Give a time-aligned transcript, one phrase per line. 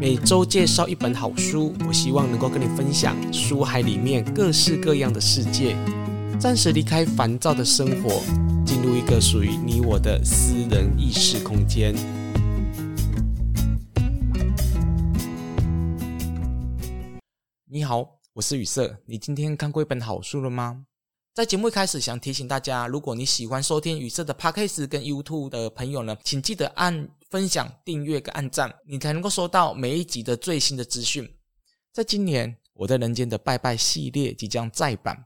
[0.00, 5.76] 每周介绍一本好书，我希望能够跟你分享书海里面各式各样的世界，
[6.38, 8.22] 暂时离开烦躁的生活，
[8.64, 11.94] 进入一个属于你我的私人意识空间。
[17.66, 20.86] 你好，我是雨色，你今天看过一本好书了吗？
[21.32, 31.32] 在节目一开始，想提醒大家，如果你喜欢收听雨色的 Podcast 跟 YouTube 的朋友呢，请记得按分享、订阅跟按赞，你才能够收到每一集的最新的资讯。
[31.92, 35.16] 在今年，我在人间的拜拜系列即将再版，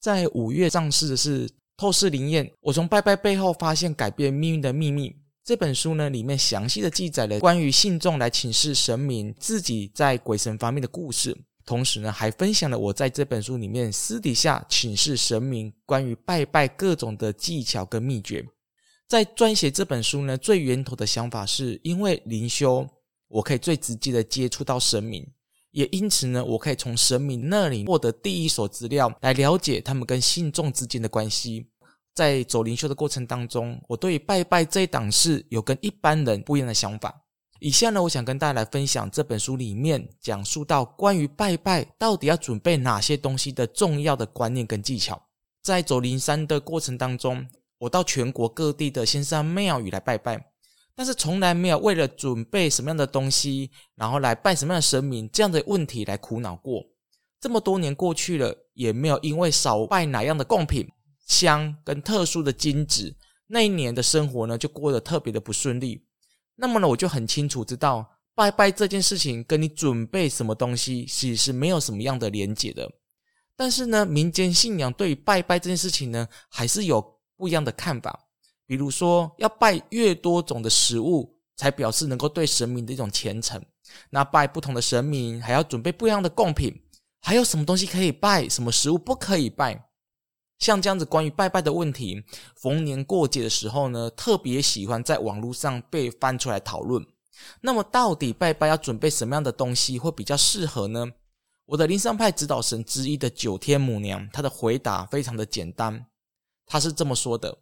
[0.00, 5.16] 在五月上市的是《透视灵验》，我从拜拜背后发现改变命运的秘密。
[5.44, 11.36] 这本书呢，里面详细的记载了关于信众来请示神明自己在鬼神方面的故事。
[11.68, 18.42] 同时呢，还分享了我在这本书里面私底下请示神明关于拜拜各种的技巧跟秘诀。
[19.06, 22.88] 在撰写这本书呢，最源头的想法是因为灵修，
[23.28, 25.30] 我可以最直接的接触到神明，
[25.72, 31.68] 也因此呢，我可以从神明那里获得第一手资料，来了解他们跟信众之间的关系。
[32.14, 37.26] 在走灵修的过程当中，我对拜拜这一档事有跟一般人不一样的想法。
[37.60, 45.20] 以下呢，我想跟大家来分享这本书里面讲述到关于拜拜到底要准备哪些东西的重要的观念跟技巧。
[45.60, 47.44] 在走灵山的过程当中，
[47.78, 50.52] 我到全国各地的仙山庙宇来拜拜，
[50.94, 56.84] 但是从来没有为了准备什么样的东西，然后来拜什么样的神明这样的问题来苦恼过。
[57.40, 60.88] 这么多年过去了，也没有因为少拜哪样的贡品、
[61.26, 63.16] 香跟特殊的金纸，
[63.48, 66.04] 那一年的生活呢就过得特别的不顺利。
[66.60, 72.90] 那么呢，我就很清楚知道，拜拜这件事情跟你准备什么东西其实是没有什么样的连结的。
[73.54, 77.00] 但是呢，民间信仰对于拜拜这件事情呢，还是有
[77.36, 78.26] 不一样的看法。
[78.66, 83.64] 比如说，要拜越多种的食物，才表示能够对神明的一种虔诚。
[84.10, 86.74] 那拜不同的神明，还要准备不一样的贡品。
[87.20, 89.87] 还有什么东西可以拜，什么食物不可以拜？
[90.58, 92.24] 像这样子关于拜拜的问题，
[92.56, 97.06] 逢年过节的时候呢，特别喜欢在网络上被翻出来讨论。
[97.60, 101.12] 那么，到底拜拜要准备什么样的东西会比较适合呢？
[101.66, 106.06] 我的灵山派指导神之一的九天母娘，她的回答非常的简单，
[106.66, 107.58] 她是这么说的：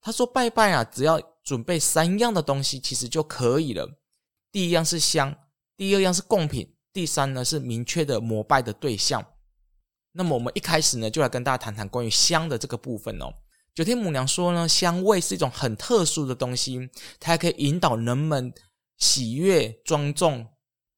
[0.00, 3.98] 她说拜拜啊，只要准备三样的东西，其实就可以了。
[4.52, 5.34] 第一样是香，
[5.76, 9.26] 第二样是贡品，第三呢是明确的膜拜的对象。
[10.16, 13.30] 那么我们一开始呢，就来跟大家谈谈关于香的这个部分哦。
[13.74, 16.88] 九天母娘说呢，香味是一种很特殊的东西，
[17.20, 18.50] 它还可以引导人们
[18.96, 20.46] 喜悦、庄重，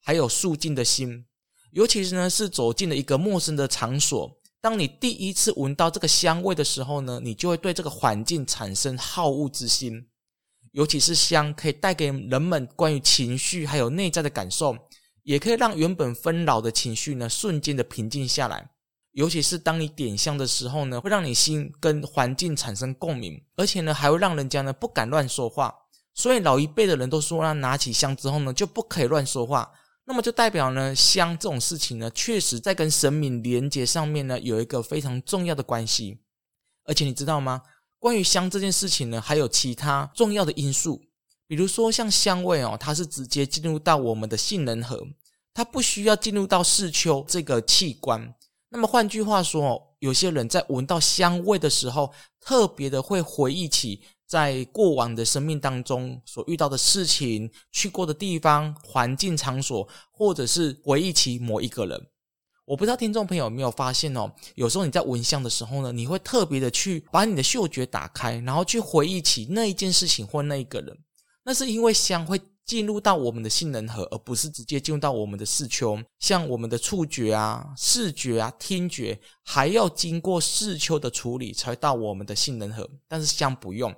[0.01, 1.27] 还有肃静的心。
[1.73, 10.07] 尤其是呢，是走进了一个陌生的场所，当你第一次闻到这个香味的时候呢，你就会对这个环境产生好恶之心。
[10.73, 14.77] 尤其是香可以带给人们关于情绪还有内在的感受，
[15.25, 18.71] 也可以让原本纷扰的情绪呢，瞬间的平静下来。
[19.19, 25.75] 尤其是当你点香的时候呢，会让你心跟环境产生共鸣，而且呢，还会让人家呢不敢乱说话。
[26.15, 29.73] 所以老一辈的人都说，呢，拿起香之后呢，就不可以乱说话。
[30.05, 36.21] 那么就代表呢，香这种事情呢，确实在跟神明连接上面呢，有一个非常重要的关系。
[36.85, 37.63] 而且你知道吗？
[37.99, 41.03] 关于香这件事情呢，还有其他重要的因素，
[41.49, 45.05] 比如说像香味哦，它是直接进入到我们的杏仁核，
[45.53, 48.33] 它不需要进入到视丘这个器官。
[48.71, 62.09] 那么换句话说，有些人在闻到香味的时候，特别的会回忆起在过往的生命当中所遇到的事情、去过的地方、环境、场所，或者是回忆起某一个人。
[62.67, 70.99] 我不知道听众朋友有没有发现哦，有时候你在闻香的时候呢，你会特别的去把你的嗅觉打开，然后去回忆起那一件事情或那一个人。
[71.45, 72.39] 那是因为香会。
[72.69, 75.99] 进入到我们的杏仁核，而不是直接进入到我们的视丘。
[76.19, 82.87] 像我们的触觉啊、视觉啊、听觉，还要经过视丘的处理，才会到我们的杏仁核。
[83.09, 83.93] 但是香不用。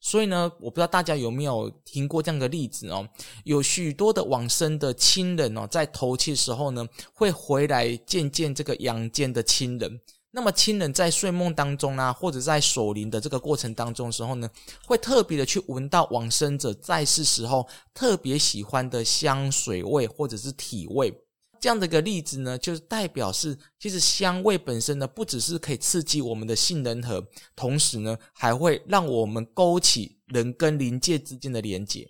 [0.00, 3.08] 所以呢，我不知道大家有没有听过这样的例子哦？
[3.42, 10.00] 有许多的往生的亲人哦，在头七时候呢，会回来见见这个阳间的亲人。
[10.30, 14.50] 那么亲人在睡梦当中啊，或者在守灵的这个过程当中时候呢，
[14.86, 21.12] 会特别的去闻到往生者在世时候特别喜欢的香水味或者是体味。
[21.60, 27.26] 这样的一个例子呢，就是代表是其实香味本身呢，不只是可以刺激我们的杏仁核，
[27.56, 32.06] 同时呢，还会让我们勾起人跟灵界之间的连结。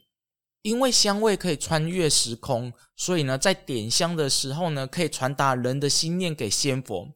[0.63, 7.09] 因为香味可以穿越时空，所以呢，在点香的时候呢，可以传达人的心念给仙佛。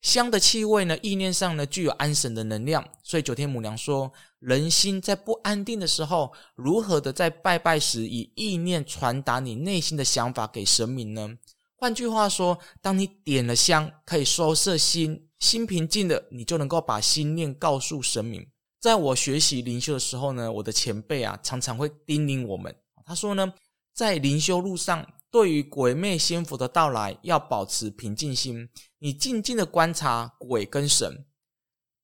[0.00, 11.36] 香的气味呢，意念上呢，具有安神的能量，所以九天母娘说，人心在不安定的时候，如何的在拜拜时以意念传达你内心的想法给神明呢？
[11.76, 18.46] 换句话说，当你点了香，可以收摄心，心平静了，你就能够把心念告诉神明。
[18.80, 22.74] 在我学习灵修的时候呢，我的前辈啊常常会叮咛我们，
[23.04, 23.52] 他说呢，
[23.98, 28.68] 在灵修路上，对于鬼魅仙佛的到来，要保持平静心，
[29.00, 31.26] 你静静的观察鬼跟神。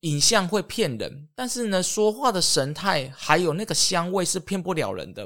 [0.01, 5.25] 影像会骗人，但是呢，说话的神态还有那个香味是骗不了人的，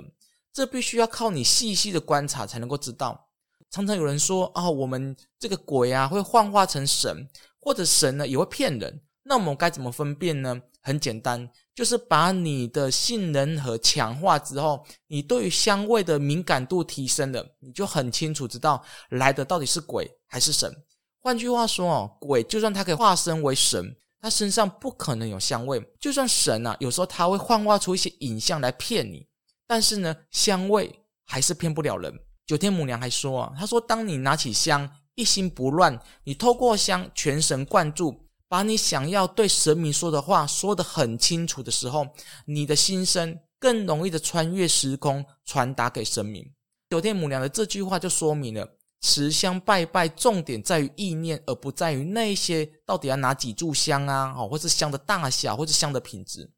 [0.53, 3.31] 这必须要靠你细细的观察才能够知道。
[3.71, 7.27] 常常有人说啊、哦，我们这个鬼啊会幻化成神，
[7.59, 9.01] 或者神呢也会骗人。
[9.23, 10.61] 那我们该怎么分辨呢？
[10.83, 20.75] 很简单，就是把你的性能和强化之后，你对于香味的敏感度提升了，你就很清楚知道来的到底是鬼还是神。
[21.21, 25.81] 换句话说哦，鬼就算它可以化身为神，它身上不可能有香味。
[26.01, 29.25] 就算神啊，有时候他会幻化出一些影像来骗你，
[29.65, 30.93] 但是呢，香味
[31.27, 32.13] 还是骗不了人。
[32.45, 42.07] 九天母娘还说啊，她说，当你拿起香，一心不乱，你透过香全神贯注，把你想要对神明说的话说得很清楚的时候，
[42.47, 46.53] 你的心声更容易的穿越时空，传达给神明。
[46.89, 56.51] 九天母娘的这句话就说明了，持香拜拜重点在于意念，而不在于那些到底要拿几炷香啊，哦，或是香的大小，或是香的品质。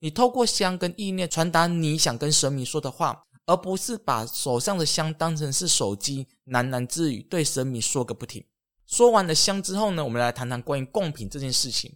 [0.00, 3.22] 你透过香跟意念传达你想跟神明说的话。
[3.48, 8.44] 而不是把手上的香当成是手机，喃喃自语对神明说个不停。
[8.86, 11.92] 说完了香之后呢，我们来谈谈关于贡品这件事情。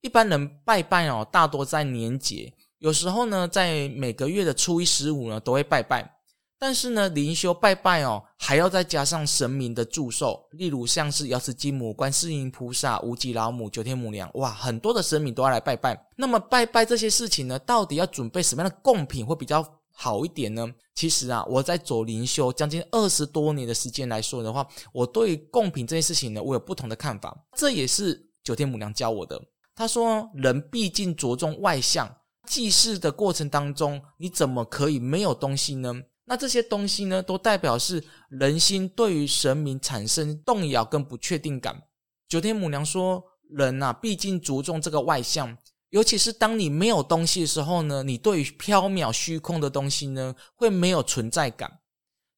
[0.00, 6.18] 一般人拜拜哦，大多在年节，有时候呢，在每个月的初一、十五呢，都会拜拜。
[6.58, 16.06] 但是呢，灵修拜拜哦，还要再加上神明的祝寿，例如像是药师金母、观世音菩萨、无极老母、九天母娘，哇，很多的神明都要来拜拜。
[16.16, 19.60] 那么拜拜这些事情呢，到底要准备什么样的贡品会比较
[19.92, 20.66] 好一点呢？
[20.94, 27.46] 其实啊，我在走灵修将近二十多年的时间来说的话，我对贡品这件事情呢，我有不同的看法。
[27.56, 29.40] 这也是九天母娘教我的。
[29.74, 32.16] 她说，人毕竟着重外向，
[32.46, 35.94] 祭祀的过程当中，你怎么可以没有东西呢？
[36.24, 41.82] 那这些东西呢，都代表是人心对于神明产生动摇跟不确定感。
[42.28, 45.56] 九天母娘说，人啊，毕竟着重这个外向。
[45.92, 51.70] 尤其是当你没有东西的时候呢，你对于缥缈虚空的东西呢，会没有存在感。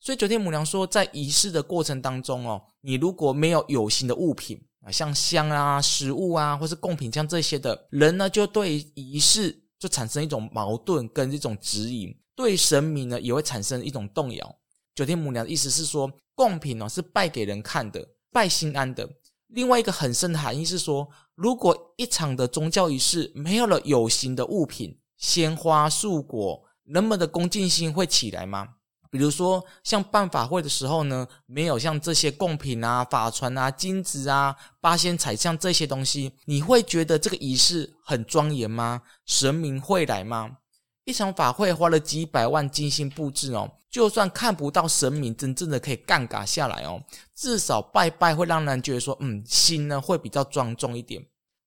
[0.00, 14.58] 所以九天母娘说，在仪式的过程当中哦，你如果没有有形的物品啊，像香啊、食物啊，或是贡品像这些的，人呢就对仪式就产生一种矛盾跟一种指引，对神明呢也会产生一种动摇。
[14.96, 19.08] 九天母娘的意思是说，贡品哦是拜给人看的，拜心安的。
[19.54, 28.68] 另外一个很深的含义是说，如果一场的宗教仪式没有了有形的物品，鲜花、素果，人们的恭敬心会起来吗？
[29.12, 39.02] 比如说，像办法会的时候呢，没有像这些贡品啊、法船啊、金子啊、八仙彩像这些东西，你会觉得这个仪式很庄严吗？
[39.24, 40.56] 神明会来吗？
[41.04, 47.00] 一场法会花了几百万精心布置哦，就算看不到神明真正的可以干嘎下来哦，
[47.32, 51.25] 至少拜拜会让人觉得说，嗯，心呢会比较庄重一点。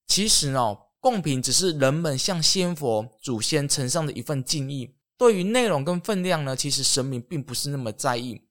[0.08, 8.42] 其实哦，贡品只是人们向仙佛祖先呈上的一份敬意，对于内容跟分量呢，其实神明并不是那么在意。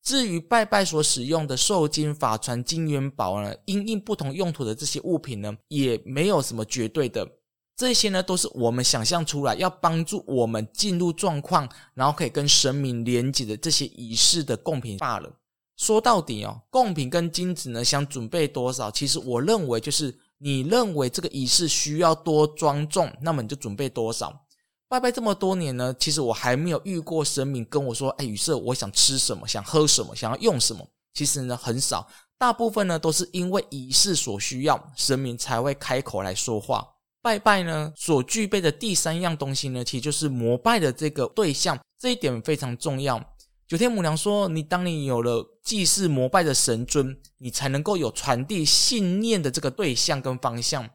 [0.00, 7.28] 至于拜拜所使用的寿金、法传、金元宝呢，因应不同用途的这些物品呢，也没有什么绝对的。
[7.76, 15.30] 这些呢，都是我们想象出来，要帮助我们进入状况，然后可以跟神明连接的这些仪式的贡品罢了。
[15.76, 24.44] 说到底哦，贡品跟金子呢，想准备多少，其实我认为就是你认为这个仪式需要多庄重，那么你就准备多少。
[24.86, 32.06] 拜拜这么多年呢，其实我还没有遇过神明跟我说：“哎，宇色，我想吃什么，想喝什么，想要用什么。”其实呢，很少，
[32.38, 36.86] 大部分呢都是因为仪式所需要，神明才会开口来说话。
[37.24, 43.34] 拜拜呢，所具备的第三样东西呢，其实就是膜拜的这个对象，这一点非常重要。
[43.66, 50.90] 九天母娘说，你当你有了祭祀膜拜的神尊，你才能够有传递信念的这个对象跟方向。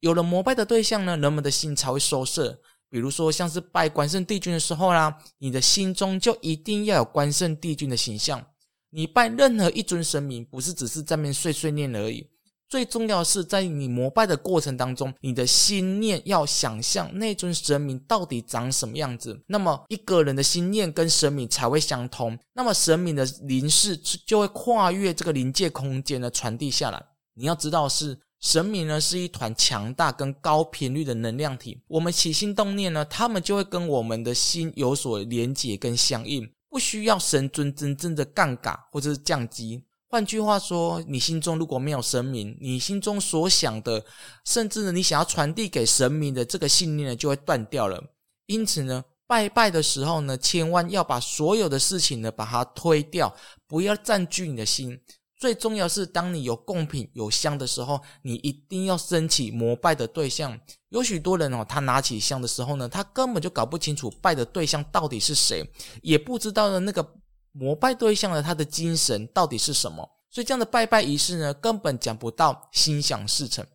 [0.00, 2.60] 有了膜拜的对象呢，人们的心才会收摄。
[2.90, 8.44] 比如说，像是拜关圣帝君的时候啦，你的心中就一定要有关圣帝君的形象。
[8.90, 12.28] 你拜任何一尊神明，不是只是在面碎碎念而已。
[12.70, 19.42] 最重要的是，在你膜拜的过程当中，你的心念要想象那尊神明到底长什么样子。
[19.48, 22.38] 那么，一个人的心念跟神明才会相通。
[22.54, 27.04] 那么，神明的灵视就会跨越这个灵界空间的传递下来。
[27.34, 39.82] 你要知道是，神明呢是一团强大跟高频率的能量体，我们起心动念呢，他们就会跟我们的心有所连结跟相应，不需要神尊真正的杠杆或者是降级。
[40.10, 44.04] 换句话说，你心中如果没有神明，你心中所想的，
[44.44, 48.02] 甚至呢你想要传递给神明的这个信念呢，就会断掉了。
[48.46, 53.32] 因此呢，拜拜的时候呢，千万要把所有的事情呢把它推掉，
[53.68, 55.00] 不要占据你的心。
[55.36, 60.58] 最重要是，当你有贡品、有香的时候，你一定要升起膜拜的对象。
[60.88, 65.64] 有许多人哦，他拿起香的时候呢，他根本就搞不清楚拜的对象到底是谁，
[66.02, 67.14] 也不知道的那个。
[67.52, 70.08] 膜拜对象的他的精神到底是什么？
[70.30, 73.66] 所以这样的拜拜仪式呢，根本讲不到心想事成。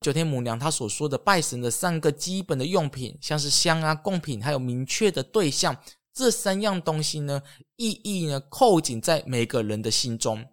[0.00, 5.76] 九天母娘她所说的拜神的三个基本的用品，像是香啊、贡品，还有明确的对象，
[6.12, 7.42] 这三样东西呢，
[7.76, 10.46] 意义呢扣紧在每个人的心中。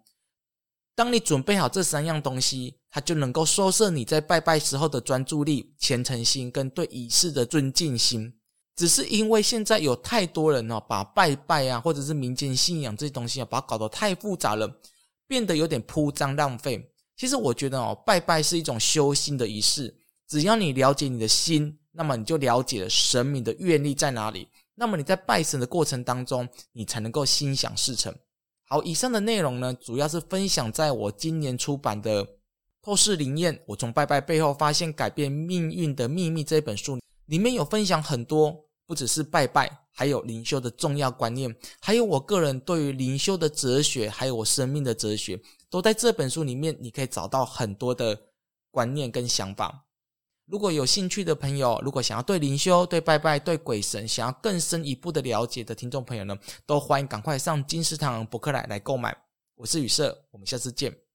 [0.94, 8.34] 当你准备好这三样东西，它就能够收摄你在拜拜时候的专注力、虔诚心跟对仪式的尊敬心。
[8.82, 14.68] 只是因为现在有太多人哦，把拜拜啊，或者是民间信仰这些东西啊，把它搞得太复杂了，
[15.28, 16.90] 变得有点铺张浪费。
[17.16, 19.94] 其实我觉得哦，拜拜是一种修心的仪式，
[20.26, 28.12] 只要你了解你的心，那么你就了解了神明的愿力在哪里，那么你在拜神的过程当中，你才能够心想事成。
[28.64, 32.24] 好，以上的内容呢，主要是分享在我今年出版的
[32.82, 36.98] 《透视灵验：我从拜拜背后发现改变命运的秘密》这本书。
[37.26, 48.24] 里面有分享很多，不只是拜拜，还有灵修的重要观念，还有我个人对于灵修的哲学，还有我生命的哲学，都在这本书里面，你可以找到很多的
[48.70, 49.86] 观念跟想法。
[50.44, 59.16] 如果有兴趣的朋友，如果想要对灵修、对拜拜、对鬼神想要更深一步的了解的听众朋友呢，都欢迎赶快上金石堂博客来来购买。
[59.54, 61.11] 我是雨色，我们下次见。